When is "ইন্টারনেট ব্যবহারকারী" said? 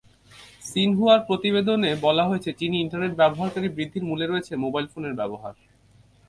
2.79-3.67